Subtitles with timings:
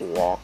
[0.00, 0.38] 我